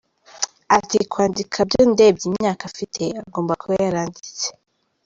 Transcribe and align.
Ati 0.77 0.97
“Kwandika 1.11 1.57
byo 1.69 1.81
ndebye 1.91 2.25
imyaka 2.29 2.63
afite, 2.71 3.01
agomba 3.23 3.53
kuba 3.61 3.73
yaranditse. 3.85 4.47